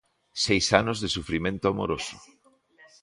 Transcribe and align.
Seis 0.45 0.65
anos 0.81 0.97
de 1.03 1.09
sufrimento 1.15 1.65
amoroso. 1.73 2.15